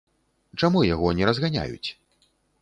Чаму 0.63 0.81
яго 0.93 1.11
не 1.19 1.27
разганяюць? 1.31 1.89